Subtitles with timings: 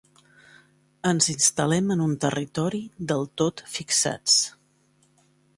[1.09, 4.43] Ens instal·lem en un territori del tot fixats.